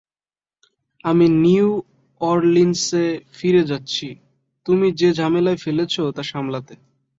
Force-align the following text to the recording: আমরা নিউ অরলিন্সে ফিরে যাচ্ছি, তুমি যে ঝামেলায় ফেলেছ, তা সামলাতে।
আমরা 1.05 1.27
নিউ 1.43 1.67
অরলিন্সে 2.21 3.05
ফিরে 3.33 3.63
যাচ্ছি, 3.63 4.07
তুমি 4.65 4.87
যে 4.91 5.09
ঝামেলায় 5.13 5.57
ফেলেছ, 5.57 5.93
তা 6.15 6.23
সামলাতে। 6.23 6.73